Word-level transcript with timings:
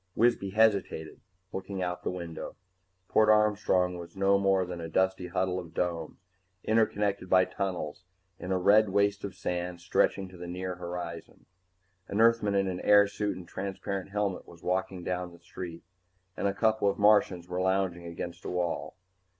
Wisby 0.15 0.49
hesitated, 0.55 1.21
looking 1.53 1.83
out 1.83 2.01
the 2.01 2.09
window. 2.09 2.55
Port 3.07 3.29
Armstrong 3.29 3.99
was 3.99 4.15
no 4.15 4.39
more 4.39 4.65
than 4.65 4.81
a 4.81 4.89
dusty 4.89 5.27
huddle 5.27 5.59
of 5.59 5.75
domes, 5.75 6.17
interconnected 6.63 7.29
by 7.29 7.45
tunnels, 7.45 8.03
in 8.39 8.51
a 8.51 8.57
red 8.57 8.89
waste 8.89 9.23
of 9.23 9.35
sand 9.35 9.79
stretching 9.79 10.27
to 10.29 10.37
the 10.37 10.47
near 10.47 10.73
horizon. 10.73 11.45
An 12.07 12.19
Earthman 12.19 12.55
in 12.55 12.79
airsuit 12.79 13.33
and 13.33 13.47
transparent 13.47 14.09
helmet 14.09 14.47
was 14.47 14.63
walking 14.63 15.03
down 15.03 15.33
the 15.33 15.39
street 15.39 15.83
and 16.35 16.47
a 16.47 16.53
couple 16.55 16.89
of 16.89 16.97
Martians 16.97 17.47
were 17.47 17.61
lounging 17.61 18.07
against 18.07 18.43
a 18.43 18.49
wall. 18.49 18.97